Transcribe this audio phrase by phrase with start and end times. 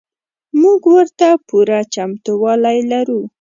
[0.61, 3.21] موږ ورته پوره چمتو والی لرو.